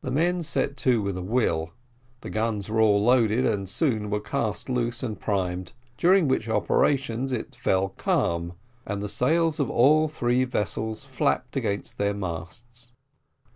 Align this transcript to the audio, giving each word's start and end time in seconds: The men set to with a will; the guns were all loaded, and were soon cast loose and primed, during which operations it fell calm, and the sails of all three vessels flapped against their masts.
The 0.00 0.10
men 0.10 0.42
set 0.42 0.76
to 0.78 1.00
with 1.00 1.16
a 1.16 1.22
will; 1.22 1.72
the 2.22 2.30
guns 2.30 2.68
were 2.68 2.80
all 2.80 3.00
loaded, 3.04 3.46
and 3.46 3.60
were 3.60 3.66
soon 3.68 4.20
cast 4.22 4.68
loose 4.68 5.04
and 5.04 5.20
primed, 5.20 5.72
during 5.96 6.26
which 6.26 6.48
operations 6.48 7.30
it 7.30 7.54
fell 7.54 7.90
calm, 7.90 8.54
and 8.84 9.00
the 9.00 9.08
sails 9.08 9.60
of 9.60 9.70
all 9.70 10.08
three 10.08 10.42
vessels 10.42 11.04
flapped 11.04 11.54
against 11.54 11.96
their 11.96 12.12
masts. 12.12 12.90